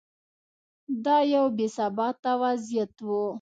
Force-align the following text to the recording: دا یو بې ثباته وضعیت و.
دا 1.05 1.17
یو 1.33 1.45
بې 1.55 1.67
ثباته 1.75 2.31
وضعیت 2.43 2.93
و. 3.07 3.09